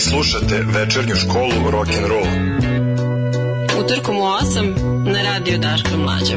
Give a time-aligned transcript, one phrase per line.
[0.00, 2.26] Slušate večernju školu rock and roll.
[3.84, 6.36] Utorkom u 8 na radio Daška Mlađa.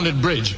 [0.00, 0.54] Confounded Bridge.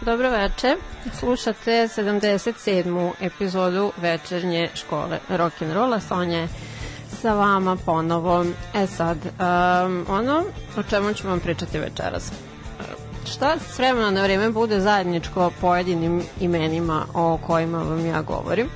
[0.00, 0.76] Dobro veče,
[1.18, 3.10] slušate 77.
[3.20, 6.48] epizodu večernje škole rock'n'rolla, Sonja je
[7.22, 8.44] sa vama ponovo.
[8.74, 10.44] E sad, um, ono
[10.76, 12.32] o čemu ću vam pričati večeras.
[13.26, 18.70] Šta s vremena na vreme bude zajedničko pojedinim imenima o kojima vam ja govorim?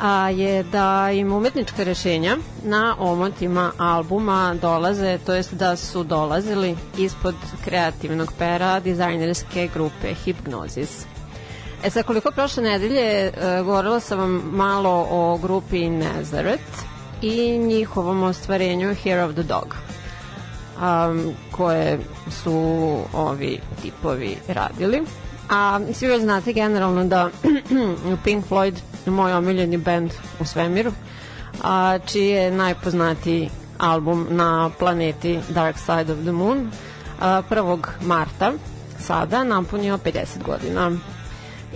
[0.00, 6.76] A, je da im umetnička rešenja na omotima albuma dolaze, to jest da su dolazili
[6.98, 11.04] ispod kreativnog pera dizajnerske grupe Hypnosis.
[11.84, 13.32] E sad, koliko prošle nedelje e,
[13.64, 16.84] govorila sam vam malo o grupi Nazareth
[17.22, 19.76] i njihovom ostvarenju Hero of the Dog
[20.82, 21.98] um, koje
[22.30, 22.52] su
[23.12, 25.02] ovi tipovi radili.
[25.50, 27.30] A svi već znate generalno da
[28.24, 28.74] Pink Floyd
[29.06, 30.92] moj omiljeni band u svemiru,
[31.62, 36.70] a čiji je najpoznatiji album na planeti Dark Side of the Moon
[37.20, 37.78] a, 1.
[38.00, 38.52] marta
[38.98, 40.90] sada napunio 50 godina.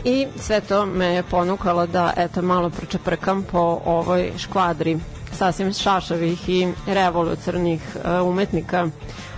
[0.04, 4.98] I sve to me je ponukalo da eto malo pročeprkam po ovoj škvadri
[5.32, 8.86] sasvim šašavih i revolucionarnih umetnika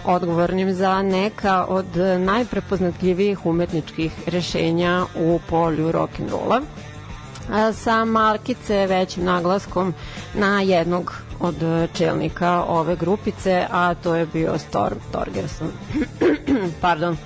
[0.05, 6.63] odgovornim za neka od najprepoznatljivijih umetničkih rešenja u polju rock'n'rolla
[7.75, 9.95] sa markice većim naglaskom
[10.35, 11.57] na jednog od
[11.95, 15.69] čelnika ove grupice, a to je bio Storm Torgerson.
[16.81, 17.17] Pardon.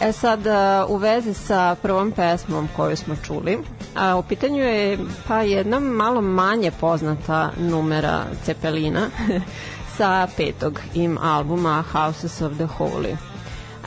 [0.00, 0.40] E sad,
[0.88, 3.58] u vezi sa prvom pesmom koju smo čuli,
[3.94, 4.98] a, u pitanju je
[5.28, 9.10] pa jedna malo manje poznata numera Cepelina
[9.96, 13.27] sa petog im albuma Houses of the Holy.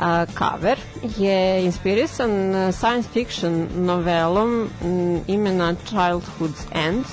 [0.02, 0.80] A, cover
[1.18, 2.32] je inspirisan
[2.74, 4.70] science fiction novelom
[5.28, 7.06] imena Childhood's End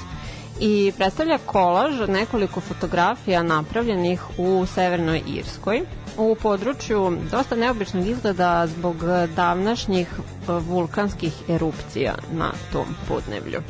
[0.60, 5.82] i predstavlja kolaž nekoliko fotografija napravljenih u Severnoj Irskoj
[6.16, 8.96] u području dosta neobičnog izgleda zbog
[9.36, 10.08] davnašnjih
[10.46, 13.60] vulkanskih erupcija na tom podnevlju.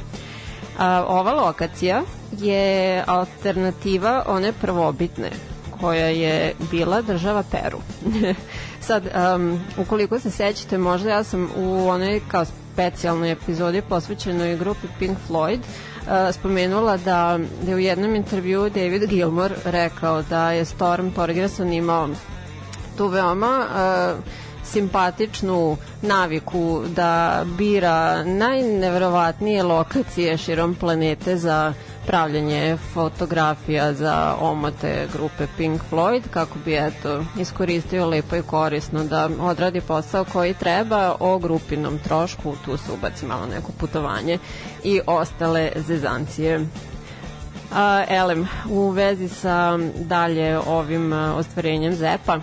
[1.09, 5.31] Ova lokacija je alternativa one prvobitne
[5.80, 7.78] koja je bila država Peru.
[8.80, 9.02] Sad,
[9.36, 15.19] um, ukoliko se sećate, možda ja sam u onoj kao specijalnoj epizodi posvećenoj grupi Pink
[15.28, 21.10] Floyd uh, spomenula da, da je u jednom intervju David Gilmore rekao da je Storm
[21.10, 22.08] Torgerson imao
[22.96, 24.25] tu veoma uh,
[24.64, 31.72] simpatičnu naviku da bira najneverovatnije lokacije širom planete za
[32.08, 39.28] pravljanje fotografija za omote grupe Pink Floyd kako bi eto iskoristio lepo i korisno da
[39.40, 44.38] odradi posao koji treba o grupinom trošku, tu se ubaci malo neko putovanje
[44.84, 46.66] i ostale zezancije.
[47.75, 52.40] A, elem, u vezi sa dalje ovim ostvarenjem ZEPA,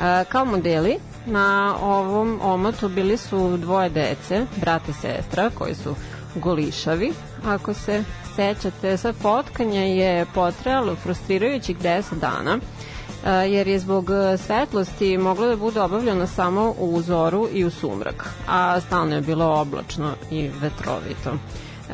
[0.00, 5.94] a, kao modeli na ovom omotu bili su dvoje dece, brate i sestra, koji su
[6.34, 7.12] golišavi,
[7.46, 8.04] ako se
[8.36, 12.58] sećate, sa fotkanje je potrajalo frustrirajućih 10 dana,
[13.46, 14.10] jer je zbog
[14.46, 19.60] svetlosti moglo da bude obavljeno samo u uzoru i u sumrak, a stalno je bilo
[19.60, 21.32] oblačno i vetrovito.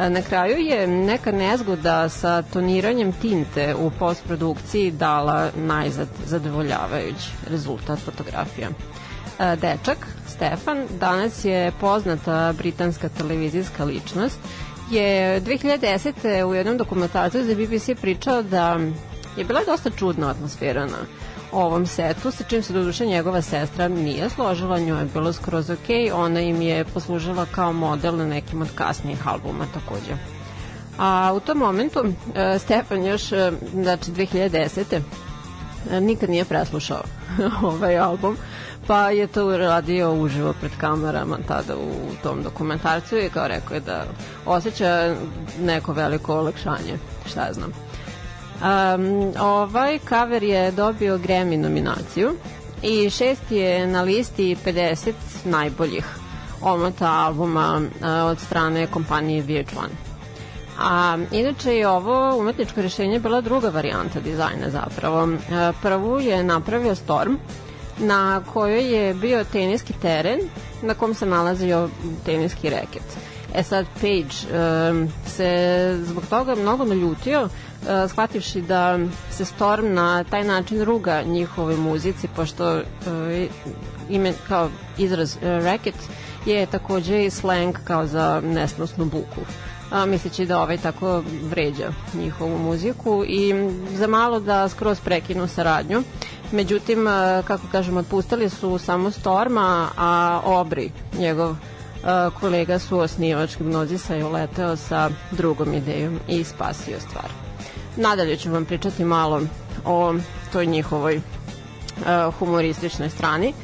[0.09, 8.69] Na kraju je neka nezgoda sa toniranjem tinte u postprodukciji dala najzad zadovoljavajući rezultat fotografija.
[9.39, 14.41] Dečak, Stefan, danas je poznata britanska televizijska ličnost
[14.91, 16.45] je 2010.
[16.45, 18.79] u jednom dokumentarcu za BBC pričao da
[19.37, 20.99] je bila dosta čudna atmosfera na
[21.53, 25.89] ovom setu, sa čim se doduše njegova sestra nije složila, njoj je bilo skroz ok,
[26.15, 30.17] ona im je poslužila kao model na nekim od kasnijih albuma takođe.
[30.99, 32.05] A u tom momentu
[32.35, 35.01] e, Stefan još, e, znači 2010.
[35.91, 37.03] E, nikad nije preslušao
[37.63, 38.37] ovaj album,
[38.89, 43.81] pa je to uradio uživo pred kamerama tada u tom dokumentarcu i kao rekao je
[43.81, 44.05] da
[44.47, 45.15] osjeća
[45.61, 47.73] neko veliko olakšanje, šta ja znam.
[47.73, 52.31] Um, ovaj cover je dobio Grammy nominaciju
[52.83, 55.13] i šest je na listi 50
[55.45, 56.05] najboljih
[56.61, 59.89] omota albuma uh, od strane kompanije VH1.
[60.81, 65.23] A inače je ovo umetničko rešenje bila druga varijanta dizajna zapravo.
[65.25, 65.31] Uh,
[65.83, 67.35] prvu je napravio Storm,
[67.99, 70.41] na kojoj je bio teniski teren
[70.83, 71.89] na kom se nalazio
[72.25, 73.03] teniski reket.
[73.55, 74.59] E sad Page
[74.91, 78.99] um, se zbog toga mnogo naljutio uh, shvativši da
[79.31, 82.83] se Storm na taj način ruga njihove muzici pošto uh,
[84.09, 85.95] ime kao izraz uh, racket
[86.47, 89.41] je takođe i slang kao za nesnosnu buku
[89.91, 93.55] a, misleći da ovaj tako vređa njihovu muziku i
[93.93, 96.03] za malo da skroz prekinu saradnju.
[96.53, 97.07] Međutim,
[97.45, 101.57] kako kažem, otpustili su samo Storma, a Obri, njegov
[102.41, 107.31] kolega su osnivač Gnozisa je uleteo sa drugom idejom i spasio stvar.
[107.97, 109.41] Nadalje ću vam pričati malo
[109.85, 110.15] o
[110.53, 113.55] toj njihovoj uh, humorističnoj strani.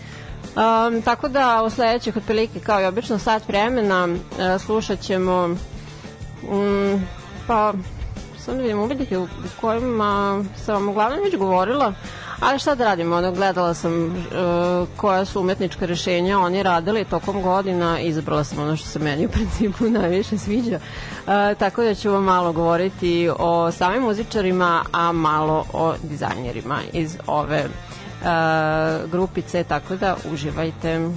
[0.45, 5.57] Um, tako da u sledećih otprilike kao i obično sat vremena uh, slušat ćemo
[6.51, 7.03] um,
[7.47, 7.73] pa
[8.39, 9.29] sam da vidim uvidike u
[9.61, 11.93] kojima sam vam uglavnom već govorila
[12.41, 17.43] Ali šta da radimo, ono, gledala sam uh, koja su umetnička rešenja oni radili tokom
[17.43, 20.77] godina izabrala sam ono što se meni u principu najviše sviđa.
[20.77, 27.17] Uh, tako da ću vam malo govoriti o samim muzičarima, a malo o dizajnerima iz
[27.27, 31.11] ove uh, grupice, tako da uživajte.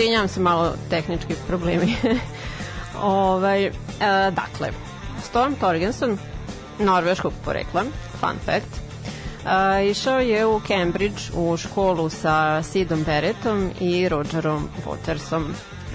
[0.00, 1.96] Izvinjam se malo tehnički problemi.
[3.02, 3.72] ovaj, e,
[4.30, 4.72] dakle,
[5.22, 6.18] Storm Torgenson,
[6.78, 7.84] norveškog porekla,
[8.20, 8.90] fun fact,
[9.40, 15.44] Uh, išao je u Cambridge u školu sa Sidom Beretom i Rogerom Watersom.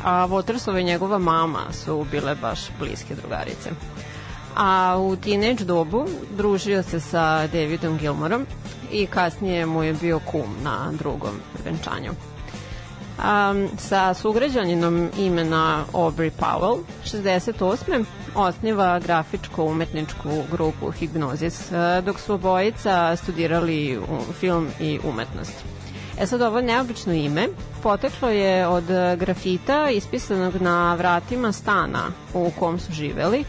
[0.04, 3.70] A Watersova i njegova mama su bile baš bliske drugarice.
[4.56, 8.46] A u teenage dobu družio se sa Davidom Gilmorom
[8.92, 12.12] i kasnije mu je bio kum na drugom venčanju.
[13.18, 18.06] Um, sa sugrađaninom imena Aubrey Powell, 68.
[18.36, 24.00] osniva grafičko-umetničku grupu Hypnosis, dok su obojica studirali
[24.40, 25.54] film i umetnost.
[26.20, 27.48] E sad, ovo neobično ime
[27.84, 28.84] poteklo je od
[29.18, 33.44] grafita ispisanog na vratima stana u kom su živeli,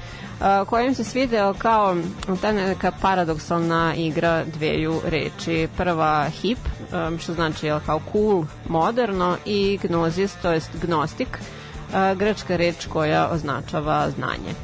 [0.67, 1.97] kojim se svideo kao
[2.41, 5.69] ta neka paradoksalna igra dveju reči.
[5.77, 6.59] Prva hip,
[7.19, 11.39] što znači kao cool, moderno i gnozis, to jest gnostik,
[12.17, 14.55] grčka reč koja označava znanje.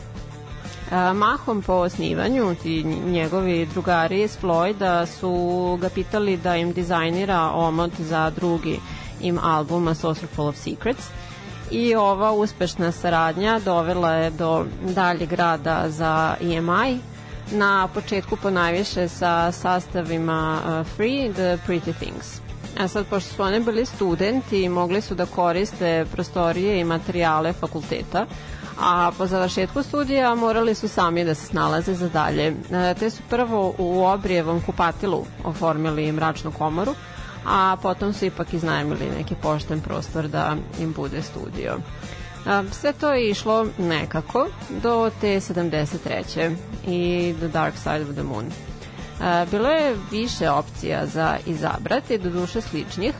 [1.14, 7.92] Mahom po osnivanju ti njegovi drugari iz Floyda su ga pitali da im dizajnira omot
[7.98, 8.80] za drugi
[9.20, 11.08] im album A Saucerful of Secrets–
[11.72, 16.98] i ova uspešna saradnja dovela je do daljeg rada za EMI,
[17.52, 22.40] na početku po najviše sa sastavima uh, Free The Pretty Things.
[22.78, 28.26] A sad, pošto su one bili studenti, mogli su da koriste prostorije i materijale fakulteta,
[28.80, 32.46] a po završetku studija morali su sami da se snalaze za dalje.
[32.72, 36.94] E, te su prvo u obrijevom kupatilu oformili mračnu komoru,
[37.46, 41.78] a potom su ipak iznajmili neki pošten prostor da im bude studio.
[42.70, 44.46] Sve to je išlo nekako
[44.82, 46.54] do te 73.
[46.86, 48.44] i The Dark Side of the Moon.
[49.50, 53.14] Bilo je više opcija za izabrati, do duše sličnih,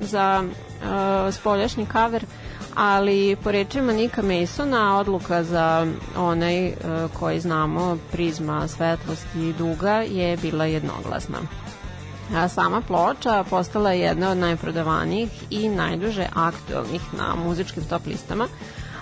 [0.00, 2.24] za uh, spoljašnji kaver,
[2.74, 5.86] ali po rečima Nika Masona odluka za
[6.16, 6.74] onaj uh,
[7.12, 11.38] koji znamo prizma svetlosti i duga je bila jednoglasna.
[12.48, 18.48] Sama ploča postala je jedna od najprodavanijih i najduže aktualnih na muzičkim top listama,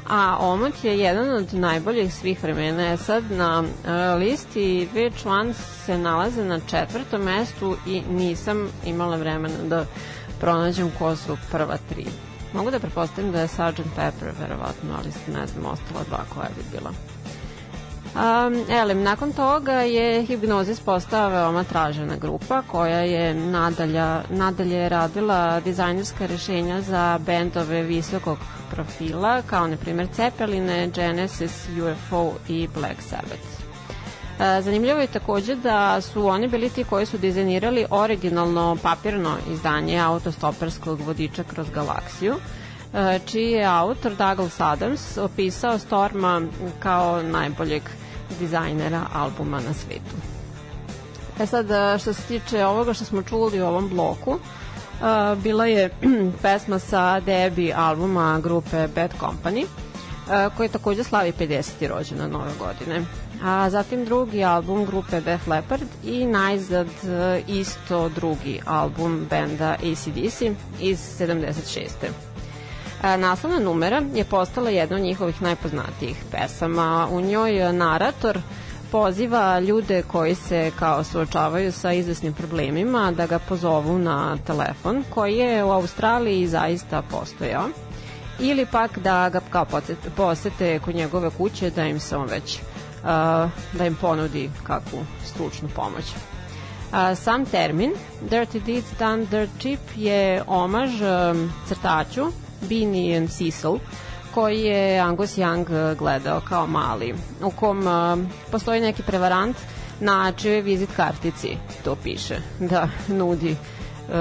[0.08, 2.92] a Omot je jedan od najboljih svih vremena.
[2.92, 5.52] E sad na uh, listi VH1
[5.86, 9.86] se nalaze na četvrtom mestu i nisam imala vremena da
[10.40, 12.06] pronađem ko su prva tri.
[12.52, 13.82] Mogu da prepostavim da je Sgt.
[13.96, 17.13] Pepper verovatno, ali ne znam, ostala dva koja bi bila.
[18.14, 25.60] Um, elem, nakon toga je Hipnozis postao veoma tražena grupa koja je nadalja, nadalje radila
[25.60, 28.38] dizajnerska rešenja za bendove visokog
[28.70, 33.64] profila kao na primjer Cepeline, Genesis, UFO i Black Sabbath.
[34.38, 41.00] Zanimljivo je takođe da su oni bili ti koji su dizajnirali originalno papirno izdanje autostoperskog
[41.00, 42.34] vodiča kroz galaksiju,
[43.26, 46.42] čiji je autor Douglas Adams opisao Storma
[46.78, 47.82] kao najboljeg
[48.38, 50.16] dizajnera albuma na svetu.
[51.40, 55.66] E sad, e, što se tiče ovoga što smo čuli u ovom bloku, uh, bila
[55.66, 55.90] je
[56.42, 61.88] pesma sa debi albuma grupe Bad Company, uh, koji takođe slavi 50.
[61.88, 63.04] rođena nove godine.
[63.44, 66.86] A zatim drugi album grupe Def Leppard i najzad
[67.48, 70.42] isto drugi album benda ACDC
[70.80, 72.33] iz 76.
[73.18, 77.08] Naslovna numera je postala jedna od njihovih najpoznatijih pesama.
[77.10, 78.38] U njoj narator
[78.92, 85.36] poziva ljude koji se kao suočavaju sa izvesnim problemima da ga pozovu na telefon koji
[85.36, 87.68] je u Australiji zaista postojao
[88.40, 89.66] ili pak da ga kao
[90.16, 93.08] posete kod njegove kuće da im se on već uh,
[93.72, 96.04] da im ponudi kakvu stručnu pomoć.
[97.16, 97.92] Sam termin
[98.30, 100.90] Dirty Deeds Done Dirt Cheap je omaž
[101.68, 103.78] crtaču Beanie and Cecil,
[104.34, 108.18] koji je Angus Young eh, gledao kao mali, u kom uh,
[108.50, 109.56] postoji neki prevarant
[110.00, 114.14] na čijoj vizit kartici to piše, da nudi uh,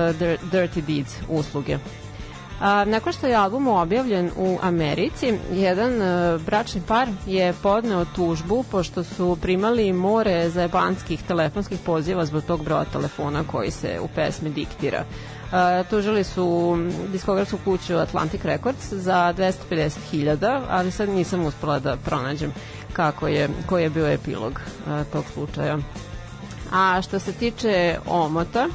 [0.52, 1.78] Dirty Deeds usluge.
[2.62, 8.64] A, nakon što je album objavljen u Americi, jedan uh, bračni par je podneo tužbu
[8.72, 14.50] pošto su primali more zajebanskih telefonskih poziva zbog tog broja telefona koji se u pesmi
[14.50, 15.06] diktira.
[15.90, 16.78] Tužili su
[17.12, 22.54] diskografsku kuću Atlantic Records za 250.000, ali sad nisam uspela da pronađem
[22.94, 24.52] kako je, koji je bio epilog
[24.88, 25.78] uh, tog slučaja.
[26.72, 28.68] A što se tiče omota,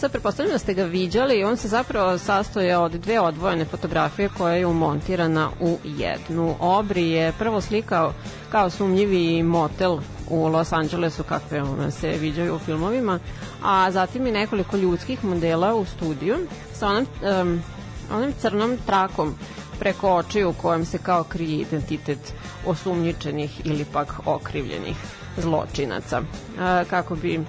[0.00, 4.54] Sad prepostavljam da ste ga viđali, on se zapravo sastoje od dve odvojene fotografije koja
[4.54, 6.56] je umontirana u jednu.
[6.60, 8.12] Obri je prvo slikao
[8.50, 9.98] kao sumnjivi motel
[10.30, 13.18] u Los Angelesu kakve ona se viđaju u filmovima,
[13.62, 16.36] a zatim i nekoliko ljudskih modela u studiju
[16.72, 17.06] sa onom,
[17.42, 17.62] um,
[18.12, 19.34] onom crnom trakom
[19.78, 22.34] preko očiju u kojem se kao krije identitet
[22.66, 24.96] osumnjičenih ili pak okrivljenih
[25.36, 27.40] zločinaca, e, kako bi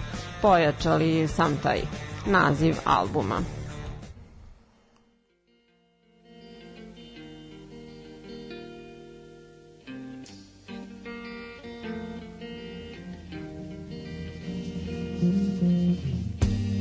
[0.41, 1.81] pojačali sam taj
[2.25, 3.43] naziv albuma.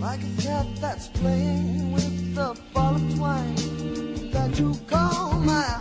[0.00, 5.77] Like a cat that's playing with the ball of twine that you call my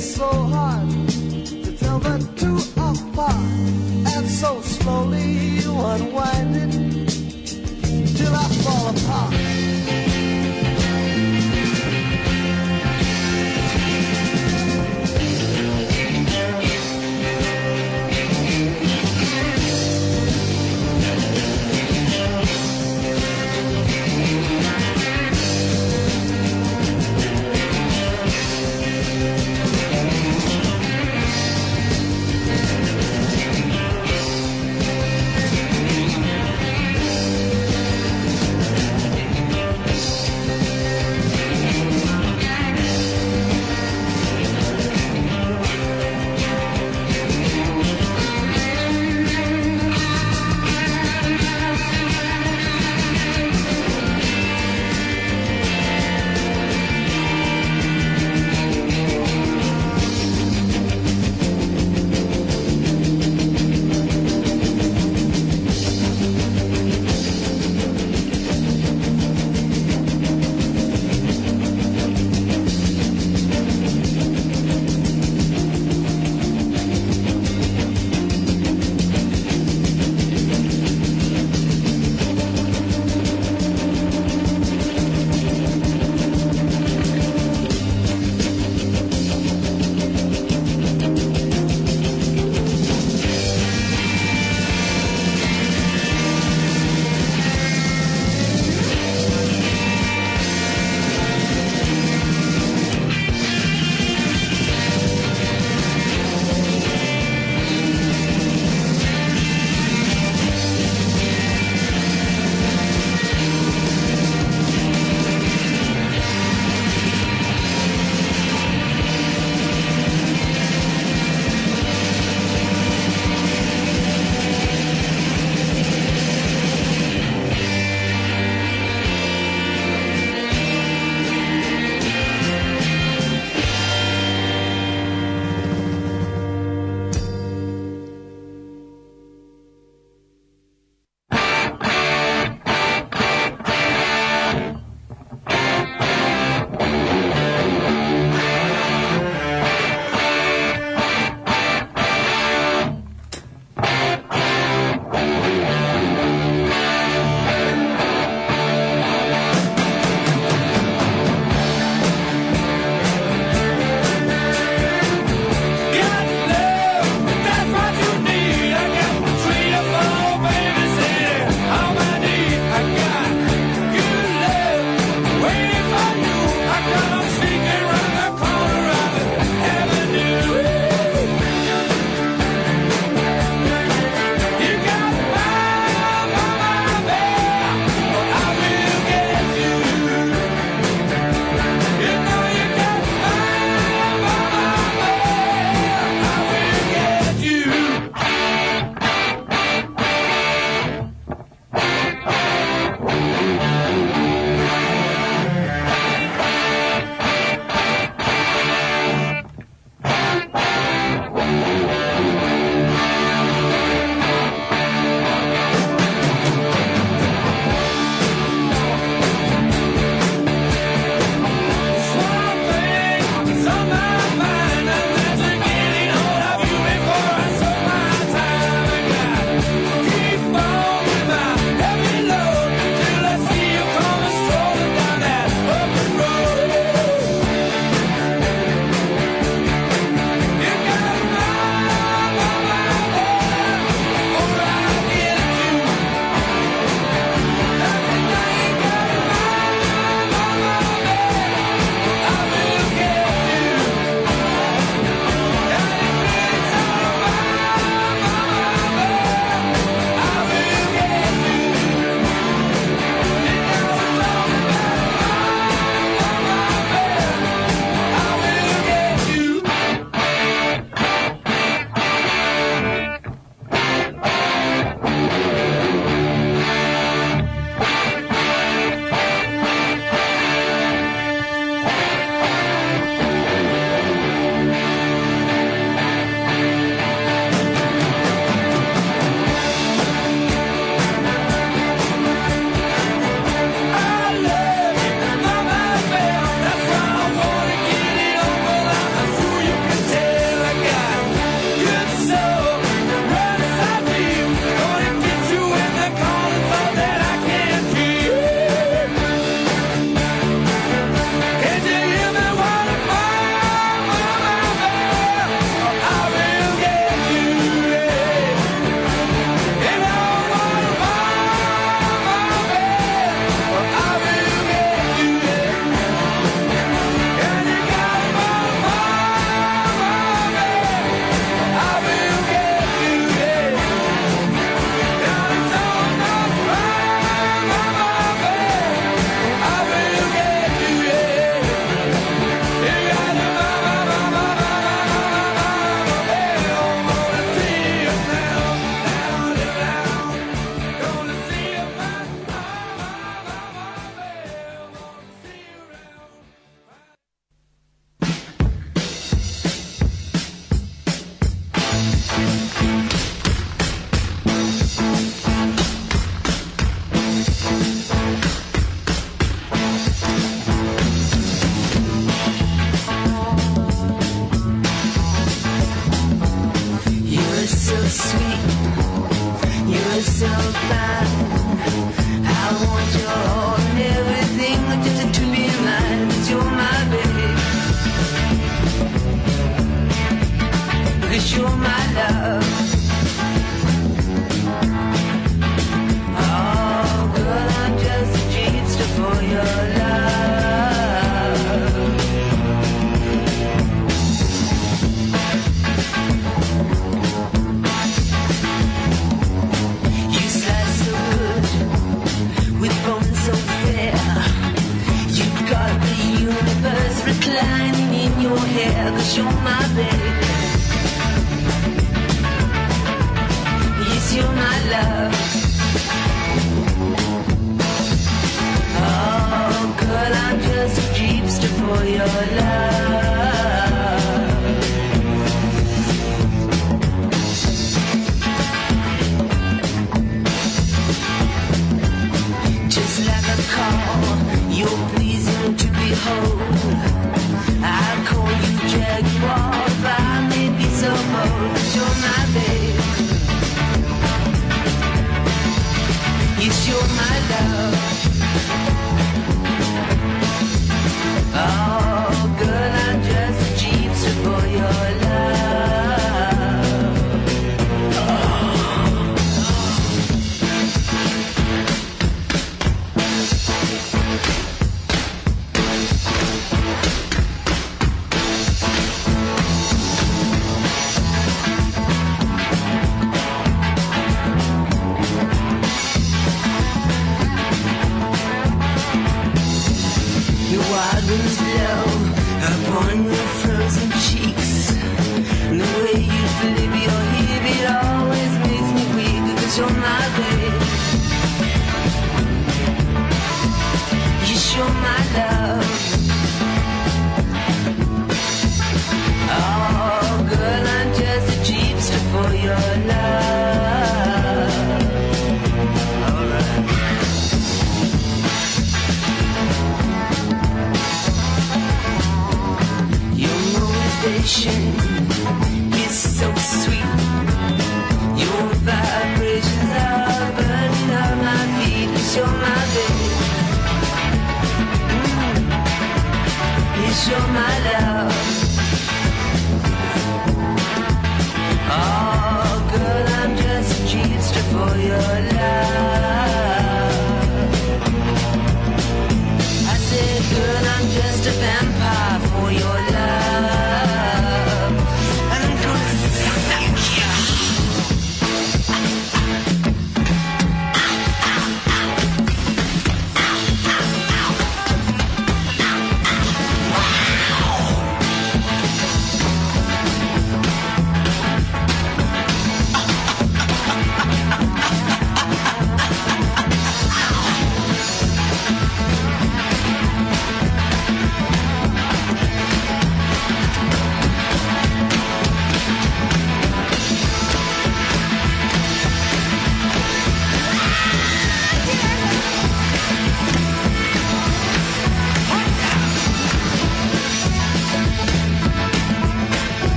[0.00, 3.34] so hard to tell the two apart,
[4.16, 7.08] and so slowly you unwind it
[8.16, 9.69] till I fall apart.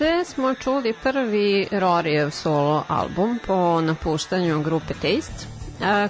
[0.00, 5.46] Ovde smo čuli prvi Rorijev solo album po napuštanju grupe Taste,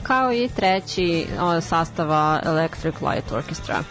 [0.02, 1.26] kao i treći
[1.60, 3.82] sastava Electric Light Orchestra.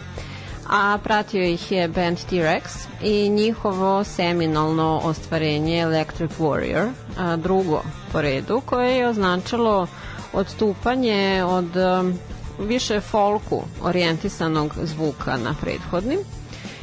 [0.70, 2.62] A pratio ih je band T-Rex
[3.02, 6.90] i njihovo seminalno ostvarenje Electric Warrior,
[7.36, 7.82] drugo
[8.12, 9.86] po redu, koje je označilo
[10.32, 11.70] odstupanje od
[12.58, 16.18] više folku orijentisanog zvuka na prethodnim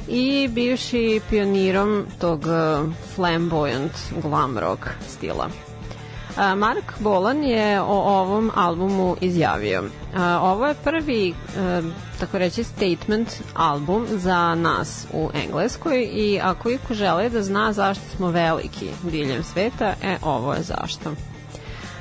[0.07, 5.49] i bivši pionirom tog uh, flamboyant glam rock stila.
[6.37, 9.83] A, Mark Bolan je o ovom albumu izjavio.
[10.15, 11.33] A, Ovo je prvi, e,
[12.19, 18.03] tako reći, statement album za nas u Engleskoj i ako iko žele da zna zašto
[18.15, 21.11] smo veliki diljem sveta, e, ovo je zašto.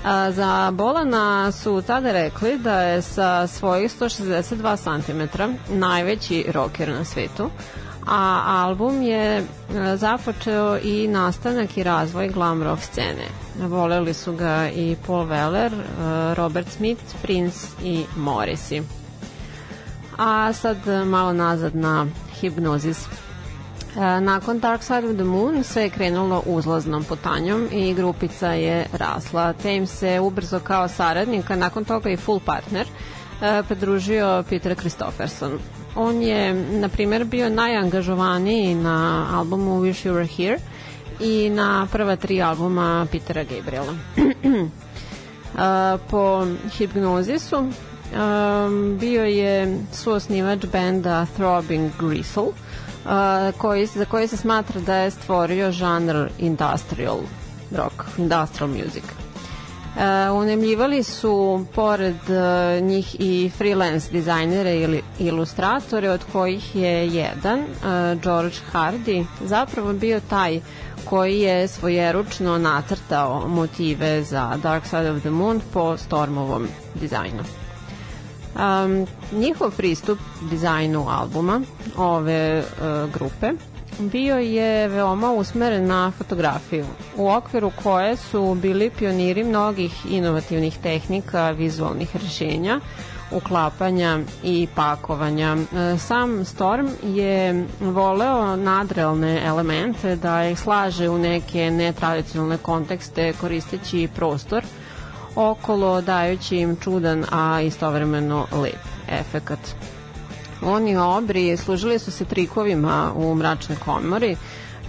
[0.04, 7.04] A, za Bolana su tada rekli da je sa svojih 162 cm najveći rocker na
[7.04, 7.50] svetu,
[8.06, 9.44] a album je e,
[9.96, 13.26] započeo i nastanak i razvoj glam rock scene.
[13.60, 18.82] Voleli su ga i Paul Weller, e, Robert Smith, Prince i Morrissey.
[20.18, 20.76] A sad
[21.06, 22.06] malo nazad na
[22.40, 23.06] hipnozis.
[23.96, 28.86] E, Nakon Dark Side of the Moon sve je krenulo uzlaznom putanjom i grupica je
[28.92, 32.86] rasla, te im se ubrzo kao saradnika, nakon toga i full partner,
[33.42, 35.58] e, pridružio Peter Christopherson.
[35.96, 40.58] On je, na primjer, bio najangažovaniji na albumu Wish You Were Here
[41.20, 43.94] i na prva tri albuma Petera Gabriela.
[45.56, 46.46] A, po
[46.78, 54.96] hipnozisu um, bio je suosnivač benda Throbbing Gristle, uh, koji, za koji se smatra da
[54.96, 57.18] je stvorio žanr industrial
[57.70, 59.25] rock, industrial music.
[59.96, 60.02] Uh,
[60.36, 68.22] unemljivali su pored uh, njih i freelance dizajnere ili ilustratore od kojih je jedan, uh,
[68.22, 70.60] George Hardy, zapravo bio taj
[71.04, 77.42] koji je svojeručno nacrtao motive za Dark Side of the Moon po Stormovom dizajnu.
[78.54, 80.18] Um, njihov pristup
[80.50, 81.60] dizajnu albuma
[81.96, 83.52] ove uh, grupe
[83.98, 86.86] bio je veoma usmeren na fotografiju,
[87.16, 92.80] u okviru koje su bili pioniri mnogih inovativnih tehnika vizualnih rešenja,
[93.30, 95.56] uklapanja i pakovanja.
[95.56, 104.08] E, sam Storm je voleo nadrealne elemente da ih slaže u neke netradicionalne kontekste koristeći
[104.14, 104.64] prostor
[105.36, 109.58] okolo dajući im čudan, a istovremeno lep efekat.
[110.62, 114.36] Oni obri služili su se trikovima u mračnoj komori, e,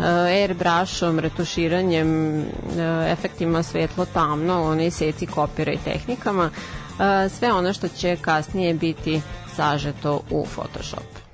[0.07, 2.43] airbrushom, retuširanjem, e,
[3.11, 9.21] efektima svetlo-tamno, onaj seci kopira i tehnikama, e, sve ono što će kasnije biti
[9.55, 11.26] sažeto u Photoshop.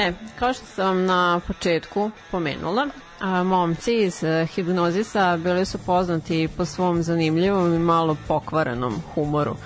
[0.00, 2.86] E, kao što sam na početku pomenula,
[3.20, 9.56] a, momci iz e, Hipnozisa bili su poznati po svom zanimljivom i malo pokvarenom humoru.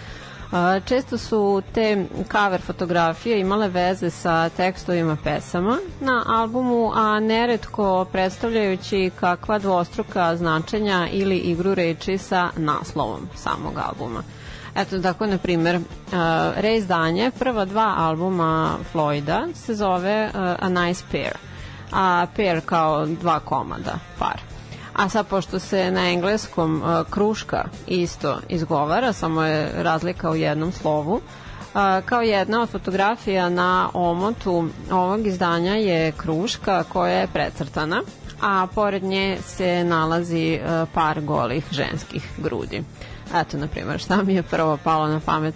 [0.52, 8.04] A, Često su te cover fotografije imale veze sa tekstovima pesama na albumu, a neretko
[8.12, 14.22] predstavljajući kakva dvostruka značenja ili igru reči sa naslovom samog albuma.
[14.74, 15.82] Eto, tako, na primer, uh,
[16.56, 21.36] reizdanje prva dva albuma Floyda se zove uh, A Nice Pair,
[21.92, 24.40] a pair kao dva komada, par.
[24.94, 30.72] A sad, pošto se na engleskom uh, kruška isto izgovara, samo je razlika u jednom
[30.72, 31.20] slovu,
[32.04, 38.02] kao jedna od fotografija na omotu ovog izdanja je kruška koja je precrtana,
[38.42, 40.60] a pored nje se nalazi
[40.94, 42.82] par golih ženskih grudi.
[43.34, 45.54] Eto, na primjer, šta mi je prvo palo na pamet.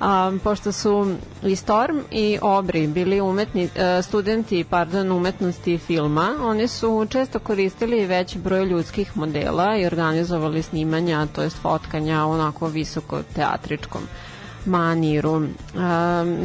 [0.00, 6.68] A, pošto su i Storm i Obri bili umetni, e, studenti pardon, umetnosti filma, oni
[6.68, 13.22] su često koristili veći broj ljudskih modela i organizovali snimanja, to jest fotkanja onako visoko
[13.34, 14.02] teatričkom
[14.66, 15.32] maniru.
[15.32, 15.48] Um,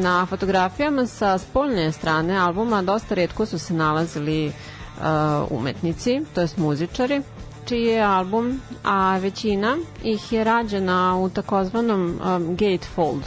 [0.01, 5.03] na fotografijama sa spoljne strane albuma dosta redko su se nalazili uh,
[5.49, 7.21] umetnici, to jest muzičari,
[7.67, 13.23] čiji je album, a većina ih je rađena u takozvanom um, gatefold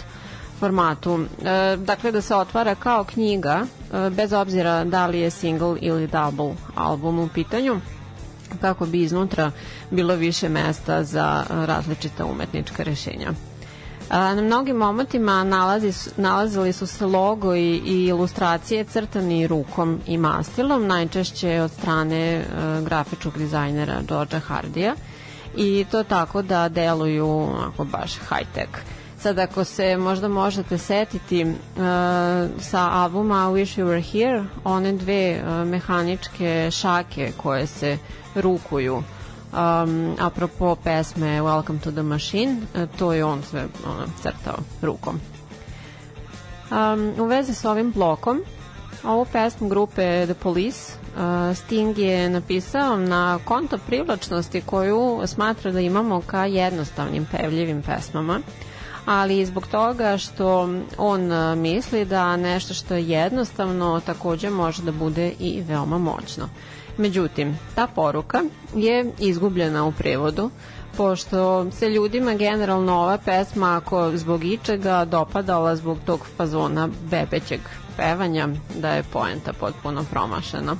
[0.58, 1.18] formatu.
[1.44, 6.06] E, dakle, da se otvara kao knjiga, e, bez obzira da li je single ili
[6.06, 7.80] double album u pitanju
[8.60, 9.50] kako bi iznutra
[9.90, 13.32] bilo više mesta za različita umetnička rešenja.
[14.10, 20.18] A, Na mnogim omotima nalazi, nalazili su se logo i, i ilustracije crtani rukom i
[20.18, 22.44] mastilom, najčešće od strane e,
[22.84, 24.94] grafičkog dizajnera Georgea Hardija
[25.56, 29.00] i to tako da deluju onako baš high-tech.
[29.18, 31.54] Sad ako se možda možete setiti uh,
[32.60, 37.98] sa albuma Wish You Were Here, one dve uh, mehaničke šake koje se
[38.34, 39.02] rukuju
[39.52, 45.20] um, apropo pesme Welcome to the Machine, uh, to je on sve ono, crtao rukom.
[46.70, 48.42] Um, u vezi s ovim blokom,
[49.04, 55.80] ovu pesmu grupe The Police uh, Sting je napisao na konto privlačnosti koju smatra da
[55.80, 58.40] imamo ka jednostavnim pevljivim pesmama,
[59.06, 64.92] ali zbog toga što on uh, misli da nešto što je jednostavno takođe može da
[64.92, 66.48] bude i veoma moćno.
[66.96, 68.42] Međutim, ta poruka
[68.74, 70.50] je izgubljena u prevodu,
[70.96, 77.60] pošto se ljudima generalno ova pesma ako zbog ičega dopadala zbog tog fazona bebećeg
[77.96, 78.48] pevanja,
[78.78, 80.76] da je poenta potpuno promašena.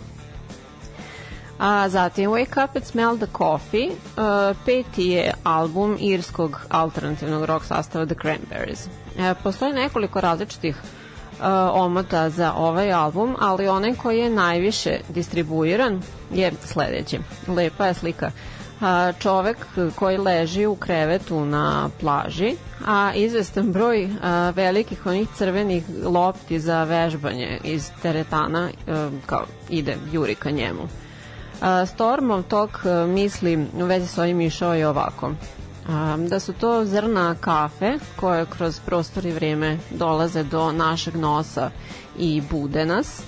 [1.61, 7.65] A zatim Wake Up and Smell the Coffee, uh, peti je album irskog alternativnog rock
[7.65, 8.89] sastava The Cranberries.
[9.19, 16.03] E, postoji nekoliko različitih uh, omota za ovaj album, ali onaj koji je najviše distribuiran
[16.33, 17.19] je sledeći.
[17.49, 18.31] Lepa je slika
[18.81, 19.57] a, čovek
[19.95, 22.57] koji leži u krevetu na plaži,
[22.87, 29.97] a izvestan broj a, velikih onih crvenih lopti za vežbanje iz teretana a, kao ide,
[30.13, 30.89] juri ka njemu.
[31.87, 35.33] Stormov tok a, misli u vezi s ovim išao je ovako.
[36.29, 41.71] Da su to zrna kafe koje kroz prostor i vreme dolaze do našeg nosa
[42.19, 43.19] i bude nas.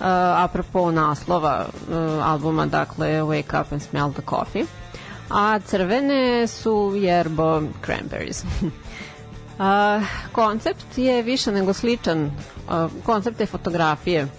[0.00, 4.64] Uh, apropo naslova uh, albuma, dakle Wake Up and Smell the Coffee.
[5.30, 8.44] A crvene su Yerbo Cranberries.
[9.58, 10.00] A,
[10.32, 12.30] koncept je više nego sličan,
[12.68, 14.30] a, koncept te fotografije uh,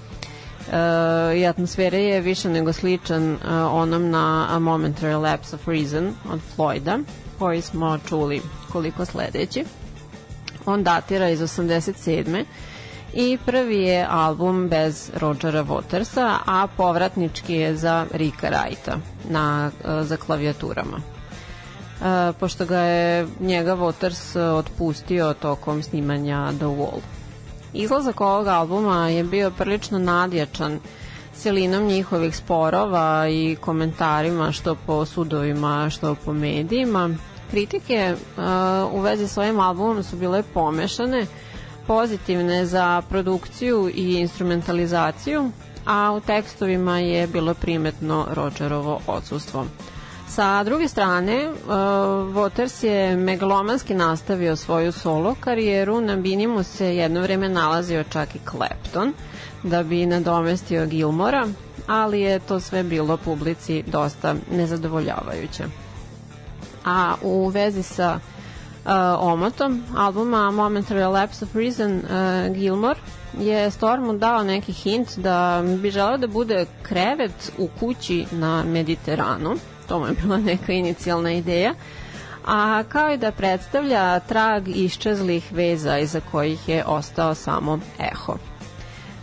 [1.35, 3.39] i atmosfere je više nego sličan uh,
[3.71, 7.03] onom na A Momentary Lapse of Reason od Floyda,
[7.39, 8.41] koji smo čuli
[8.71, 9.65] koliko sledeći.
[10.65, 12.45] On datira iz 87.
[13.13, 18.97] I prvi je album bez Rogera Watersa, a povratnički je za Rika Wrighta
[19.29, 20.97] na, za klavijaturama.
[20.97, 27.20] Uh, pošto ga je njega Waters otpustio tokom snimanja The Wall.
[27.73, 30.79] Izlazak ovog albuma je bio prilično nadjačan
[31.33, 37.09] celinom njihovih sporova i komentarima što po sudovima, što po medijima.
[37.51, 38.43] Kritike uh,
[38.93, 41.25] u vezi s ovim albumom su bile pomešane,
[41.87, 45.51] pozitivne za produkciju i instrumentalizaciju,
[45.85, 49.65] a u tekstovima je bilo primetno Rogerovo odsustvo.
[50.31, 51.55] Sa druge strane, uh,
[52.35, 58.35] Waters je megalomanski nastavio svoju solo karijeru, na bini mu se jedno vreme nalazio čak
[58.35, 59.13] i Clapton,
[59.63, 61.47] da bi nadomestio Gilmora,
[61.87, 65.63] ali je to sve bilo publici dosta nezadovoljavajuće.
[66.85, 68.19] A u vezi sa
[69.19, 72.99] omotom albuma Momentary Lapse of Reason uh, Gilmore
[73.39, 79.55] je Stormu dao neki hint da bi želeo da bude krevet u kući na Mediteranu.
[79.91, 81.73] To mu je bila neka inicijalna ideja
[82.45, 88.37] a kao i da predstavlja trag iščezlih veza iza kojih je ostao samo eho.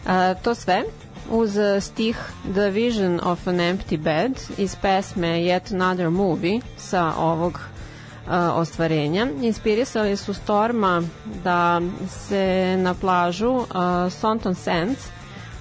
[0.06, 0.82] E, to sve
[1.30, 2.18] uz stih
[2.52, 9.26] The Vision of an Empty Bed iz pesme Yet Another Movie sa ovog e, ostvarenja.
[9.42, 11.02] Inspirisali su Storma
[11.44, 13.66] da se na plažu uh,
[14.20, 15.08] Sonton Sands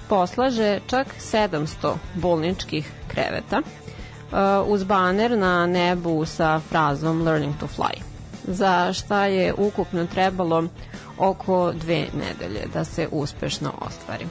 [0.08, 3.62] poslaže čak 700 bolničkih kreveta
[4.66, 8.02] uz baner na nebu sa frazom Learning to Fly
[8.48, 10.64] za šta je ukupno trebalo
[11.18, 14.26] oko dve nedelje da se uspešno ostvari.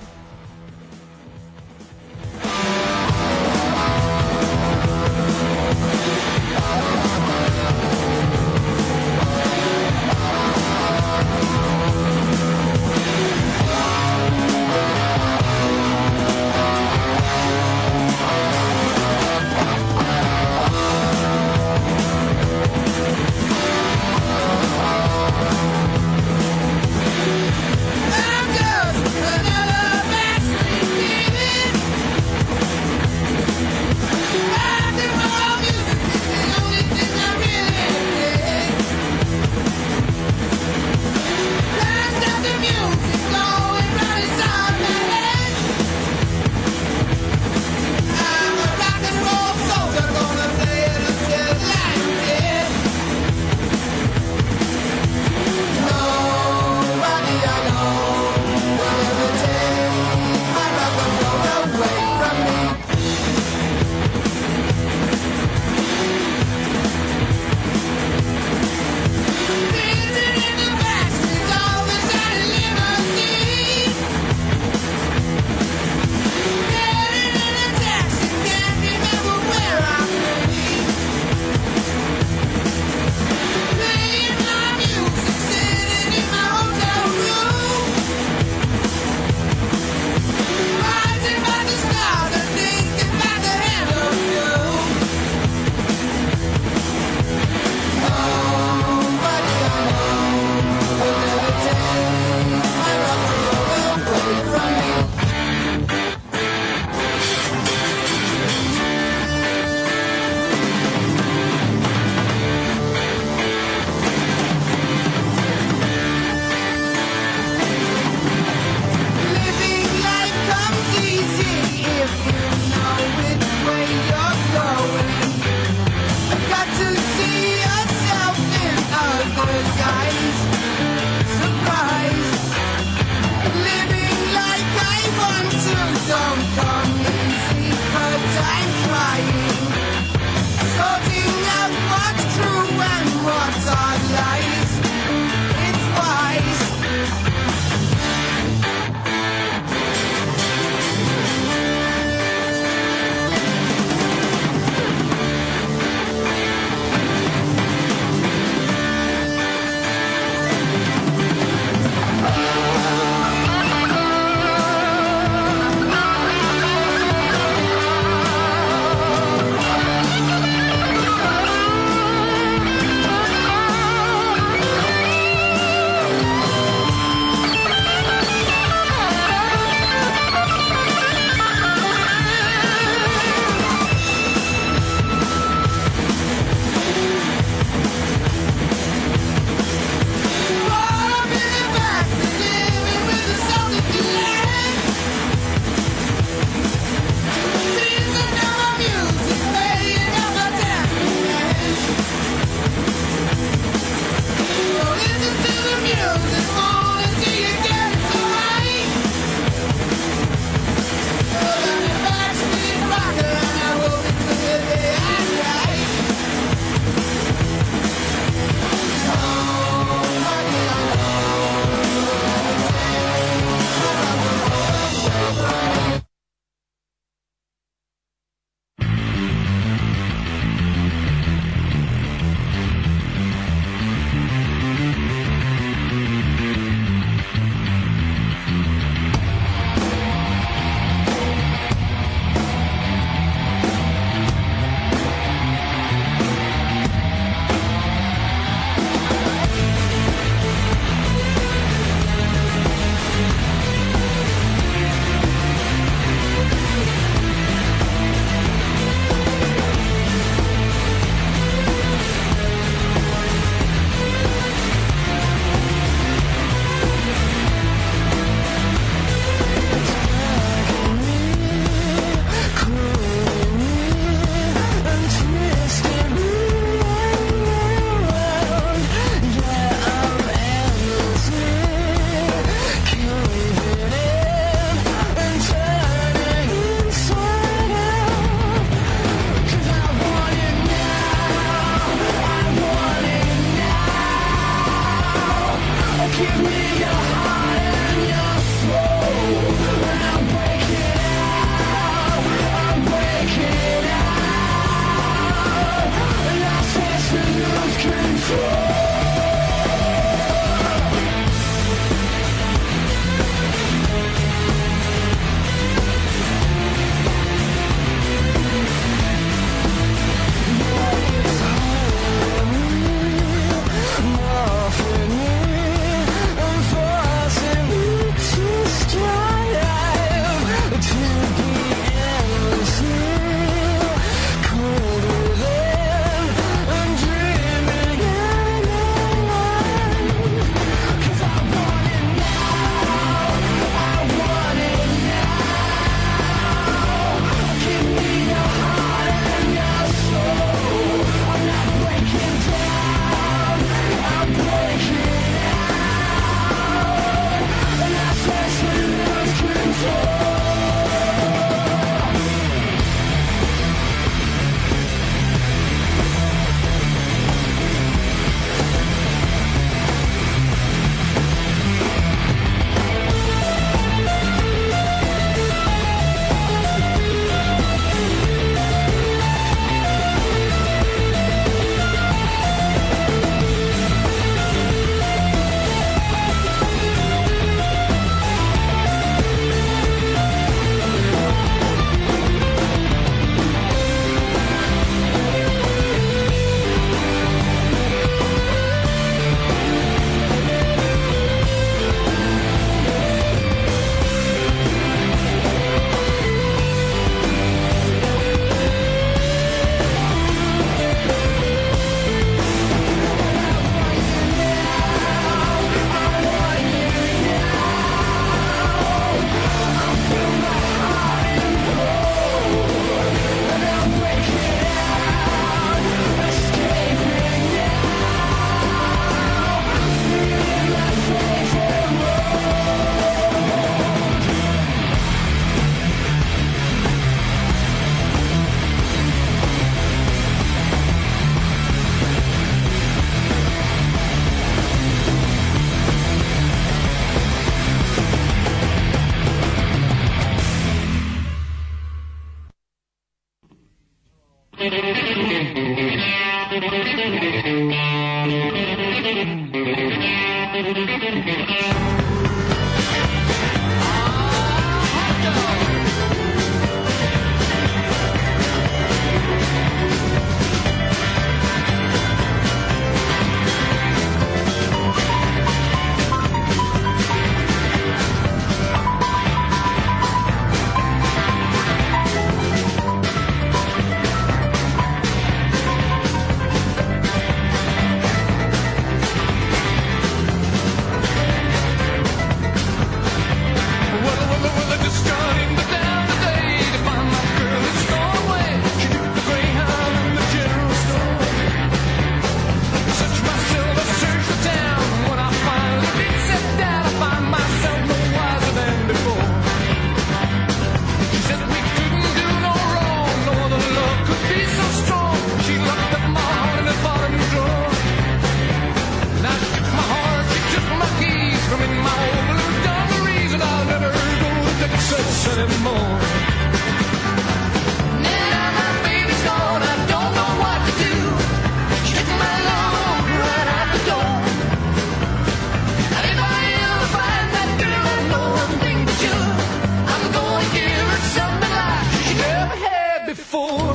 [543.38, 543.67] for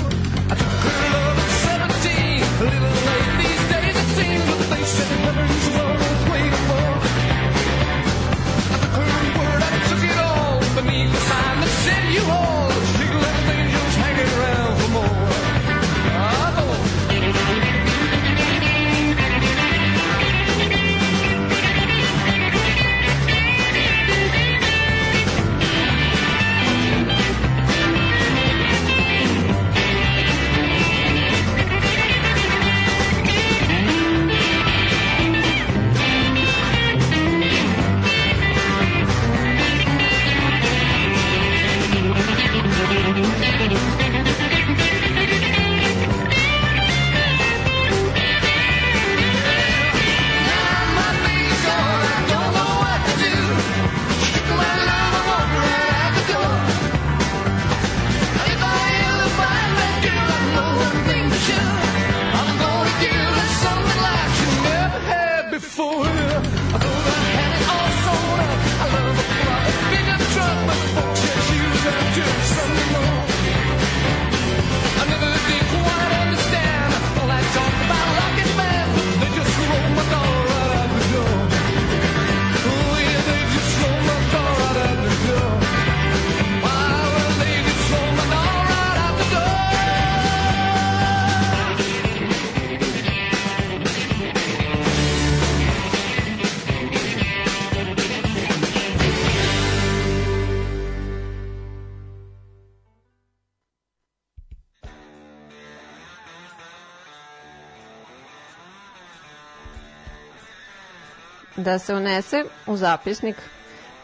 [111.72, 113.36] da se unese u zapisnik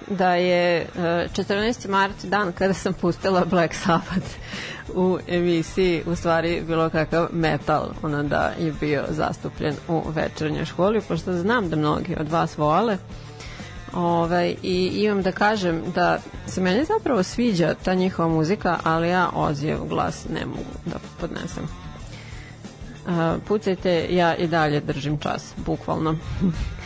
[0.06, 1.88] da je e, 14.
[1.88, 4.28] mart dan kada sam pustila Black Sabbath
[4.94, 11.00] u emisiji u stvari bilo kakav metal ono da je bio zastupljen u večernjoj školi
[11.00, 12.96] pošto znam da mnogi od vas vole
[13.94, 19.30] Ovaj, I imam da kažem da se meni zapravo sviđa ta njihova muzika, ali ja
[19.34, 21.64] Ozijev glas ne mogu da podnesem.
[23.06, 26.16] Uh, pucajte, ja i dalje držim čas, bukvalno.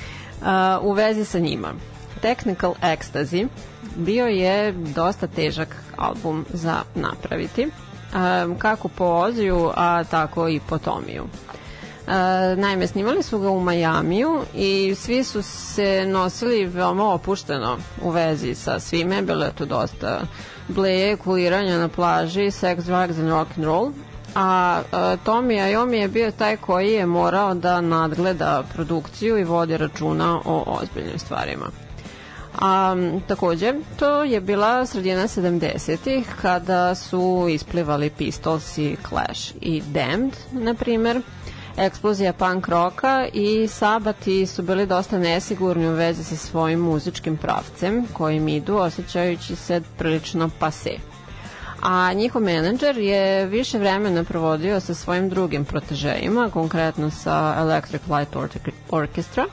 [0.83, 1.73] U vezi sa njima.
[2.21, 3.49] Technical Ecstasy
[3.97, 10.79] bio je dosta težak album za napraviti, um, kako po Oziju, a tako i po
[10.79, 11.23] Tomiju.
[11.23, 18.11] Uh, naime, snimali su ga u Majamiju i svi su se nosili veoma opušteno u
[18.11, 20.21] vezi sa svime, bilo je tu dosta
[20.69, 23.91] bleje, kuliranja na plaži, sex, drugs and rock and roll,
[24.35, 29.77] a uh, Tommy Iommi je bio taj koji je morao da nadgleda produkciju i vodi
[29.77, 31.67] računa o ozbiljnim stvarima.
[32.55, 32.95] A
[33.27, 40.75] takođe, to je bila sredina 70-ih kada su isplivali Pistols i Clash i Damned, na
[40.75, 41.21] primer,
[41.77, 48.07] eksplozija punk roka i sabati su bili dosta nesigurni u vezi sa svojim muzičkim pravcem
[48.13, 51.12] kojim idu osjećajući se prilično pase.
[51.83, 58.37] A njihov menadžer je više vremena provodio sa svojim drugim protežejima, konkretno sa Electric Light
[58.91, 59.47] Orchestra-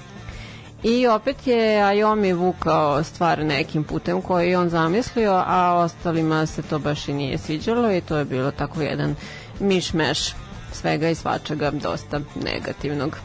[0.84, 6.80] I opet je Ayomi vukao stvar nekim putem koji on zamislio, a ostalima se to
[6.80, 9.16] baš i nije sviđalo i to je bilo tako jedan
[9.60, 10.36] mišmeš
[10.72, 13.18] svega i svačega dosta negativnog.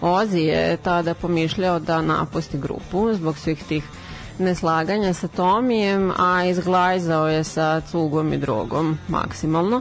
[0.00, 3.84] Ozzy je tada pomišljao da napusti grupu zbog svih tih
[4.40, 9.80] neslaganja sa Tomijem, a izglajzao je sa cugom i drogom maksimalno,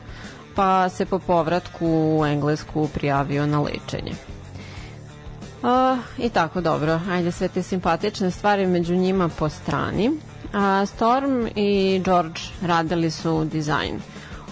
[0.56, 4.14] pa se po povratku u Englesku prijavio na lečenje.
[5.64, 10.12] A, I tako dobro, ajde sve te simpatične stvari među njima po strani.
[10.54, 14.00] A, Storm i George radili su dizajn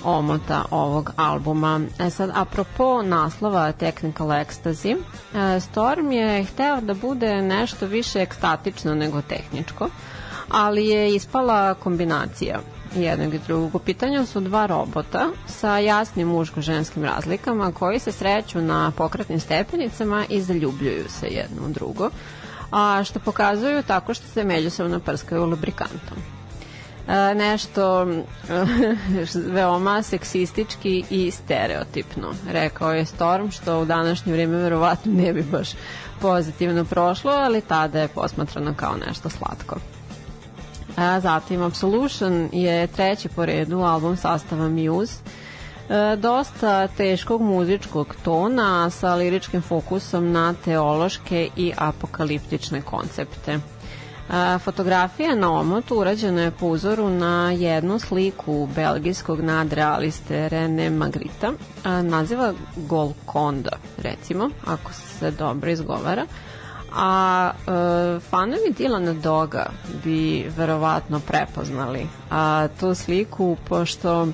[0.03, 1.81] omota ovog albuma.
[1.99, 4.97] E sad, apropo naslova Technical Ecstasy,
[5.35, 9.89] e, Storm je hteo da bude nešto više ekstatično nego tehničko,
[10.49, 12.59] ali je ispala kombinacija
[12.95, 13.75] jednog i drugog.
[13.75, 20.25] U pitanju su dva robota sa jasnim muško-ženskim razlikama koji se sreću na pokretnim stepenicama
[20.29, 22.09] i zaljubljuju se jedno u drugo,
[22.71, 26.36] a što pokazuju tako što se međusobno prskaju lubrikantom.
[27.35, 28.07] Nešto
[29.55, 35.69] veoma seksistički i stereotipno, rekao je Storm, što u današnje vrijeme verovatno ne bi baš
[36.21, 39.75] pozitivno prošlo, ali tada je posmatrano kao nešto slatko.
[40.97, 45.13] A zatim Absolution je treći po redu album sastava Muse.
[45.89, 53.59] E, dosta teškog muzičkog tona sa liričkim fokusom na teološke i apokaliptične koncepte.
[54.63, 61.51] Fotografija na omotu urađena je po uzoru na jednu sliku belgijskog nadrealiste Rene Magrita,
[62.03, 66.25] naziva Golconda, recimo, ako se dobro izgovara,
[66.95, 69.65] a e, fanovi Dilana Doga
[70.03, 74.27] bi verovatno prepoznali a, tu sliku, pošto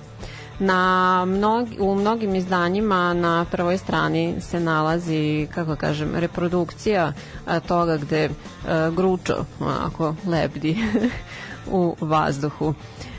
[0.66, 7.14] na mnog, u mnogim izdanjima na prvoj strani se nalazi, kako kažem, reprodukcija
[7.46, 8.30] a, toga gde
[8.68, 10.78] a, gručo onako lebdi
[11.72, 12.74] u vazduhu.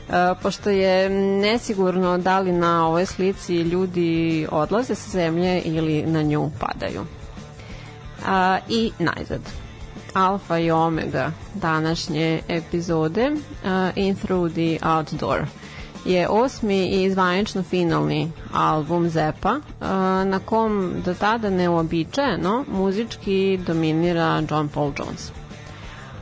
[0.09, 1.09] E, pošto je
[1.39, 7.05] nesigurno da li na ovoj slici ljudi odlaze sa zemlje ili na nju padaju.
[8.25, 9.41] A, I najzad
[10.15, 15.45] alfa i omega današnje epizode uh, In Through the Outdoor
[16.05, 19.87] je osmi i zvanično finalni album Zepa uh,
[20.25, 25.31] na kom do tada neobičajeno muzički dominira John Paul Jones.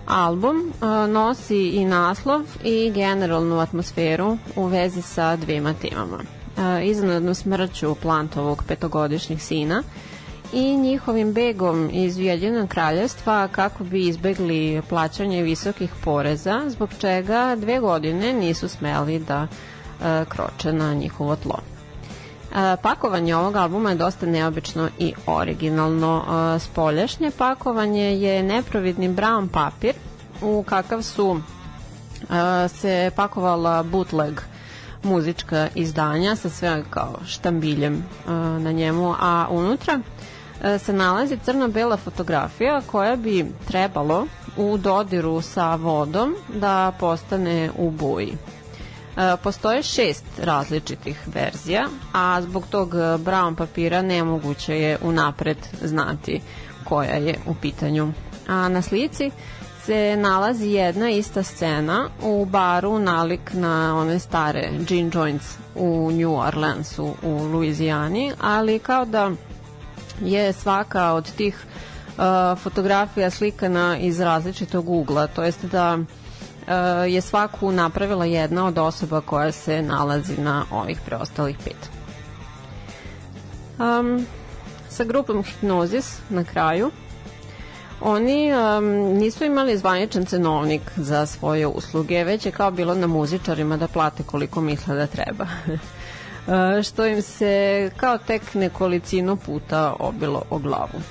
[0.05, 6.17] Album uh, nosi i naslov i generalnu atmosferu u vezi sa dvema temama.
[6.17, 9.83] Uh, iznenadnu smrću plantovog petogodišnjeg sina
[10.53, 17.79] i njihovim begom iz Ujedinjenog kraljevstva kako bi izbegli plaćanje visokih poreza, zbog čega dve
[17.79, 19.72] godine nisu smeli da e,
[20.29, 21.59] kroče na njihovo tlo.
[22.55, 26.23] E, pakovanje ovog albuma je dosta neobično i originalno.
[26.55, 29.93] E, spoljašnje pakovanje je neprovidni brown papir
[30.41, 31.39] u kakav su
[32.21, 34.41] e, se pakovala bootleg
[35.03, 39.99] muzička izdanja sa sve kao štambiljem e, na njemu, a unutra
[40.63, 47.91] e, se nalazi crno-bela fotografija koja bi trebalo u dodiru sa vodom da postane u
[47.91, 48.37] boji.
[49.17, 56.41] E, Postoje šest različitih verzija, a zbog tog brown papira nemoguće je unapred znati
[56.83, 58.13] koja je u pitanju.
[58.47, 59.31] A na slici
[59.85, 66.35] se nalazi jedna ista scena u baru nalik na one stare gin joints u New
[66.35, 69.31] Orleansu u Luizijani, ali kao da
[70.21, 71.57] je svaka od tih
[72.17, 72.23] uh,
[72.59, 76.22] fotografija slikana iz različitog ugla, to jest da uh,
[77.07, 81.89] je svaku napravila jedna od osoba koja se nalazi na ovih preostalih pet.
[83.79, 84.25] Um,
[84.89, 86.91] sa grupom Hypnosis na kraju
[88.03, 88.85] Oni um,
[89.17, 94.23] nisu imali zvaničan cenovnik za svoje usluge, već je kao bilo na muzičarima da plate
[94.23, 95.47] koliko misle da treba.
[96.47, 101.01] Uh, što im se kao tek nekolicinu puta obilo o glavu.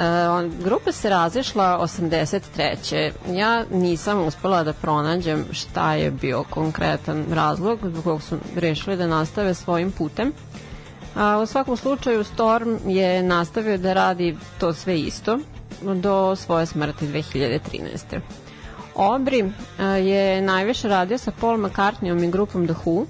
[0.00, 3.10] Uh, on, grupa se razišla 83.
[3.32, 9.06] Ja nisam uspela da pronađem šta je bio konkretan razlog zbog kog su rešili da
[9.06, 10.32] nastave svojim putem.
[11.16, 15.38] A, u svakom slučaju Storm je nastavio da radi to sve isto
[15.82, 18.20] do svoje smrti 2013.
[18.94, 23.06] Obri a, je najviše radio sa Paul McCartneyom i grupom The Who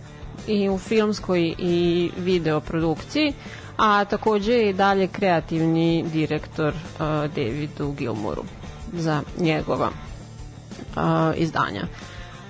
[0.47, 3.33] i u filmskoj i video produkciji,
[3.81, 7.01] a takođe i dalje kreativni direktor uh,
[7.35, 8.45] Davidu Gilmoru
[8.93, 11.03] za njegova uh,
[11.37, 11.83] izdanja.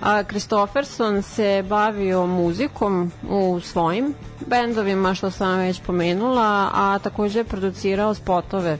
[0.01, 4.13] A Christopherson se bavio muzikom u svojim
[4.47, 8.77] bendovima, što sam već pomenula, a takođe je producirao spotove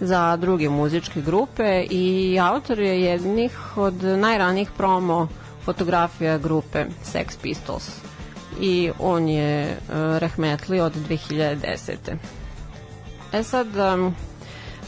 [0.00, 5.28] za druge muzičke grupe i autor je jednih od najranijih promo
[5.64, 8.11] fotografija grupe Sex Pistols
[8.60, 11.96] i on je uh, Rahmetli od 2010.
[13.32, 13.66] E sad,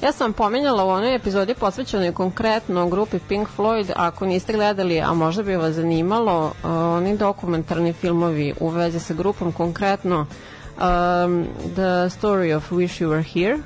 [0.02, 5.14] Ja sam pomenjala u onoj epizodi posvećenoj konkretno grupi Pink Floyd, ako niste gledali, a
[5.14, 12.10] možda bi vas zanimalo, uh, oni dokumentarni filmovi u vezi sa grupom konkretno um, The
[12.10, 13.58] Story of Wish You Were Here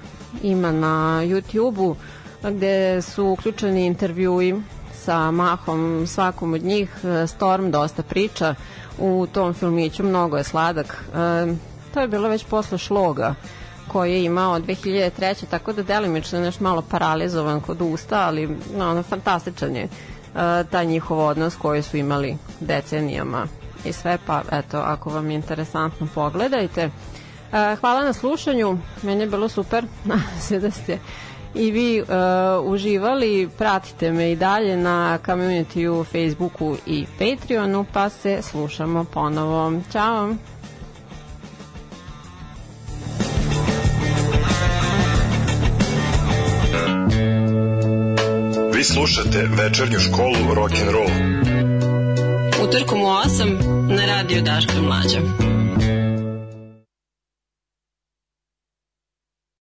[0.42, 1.96] ima na YouTube-u
[2.42, 4.62] gde su uključeni intervjui
[4.94, 6.90] sa mahom svakom od njih.
[7.26, 8.54] Storm dosta priča
[8.98, 11.04] u tom filmiću, mnogo je sladak.
[11.14, 11.54] E,
[11.94, 13.34] to je bilo već posle šloga
[13.88, 15.46] koji je imao 2003.
[15.50, 19.88] tako da delimično je nešto malo paralizovan kod usta, ali no, ono, fantastičan je e,
[20.70, 23.46] taj njihov odnos koji su imali decenijama
[23.84, 26.90] i sve, pa eto, ako vam je interesantno, pogledajte.
[27.52, 30.98] E, hvala na slušanju, meni je bilo super, nadam se da ste
[31.54, 32.08] i vi uh,
[32.64, 39.72] uživali, pratite me i dalje na community u Facebooku i Patreonu, pa se slušamo ponovo.
[39.92, 40.34] Ćao!
[48.74, 51.10] Vi slušate večernju školu rock and roll.
[52.68, 55.57] Utorkom u 8 na radio Daško i Mlađa.